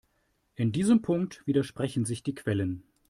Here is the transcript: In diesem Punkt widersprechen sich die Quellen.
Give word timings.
In 0.55 0.71
diesem 0.71 1.03
Punkt 1.03 1.45
widersprechen 1.45 2.05
sich 2.05 2.23
die 2.23 2.33
Quellen. 2.33 2.81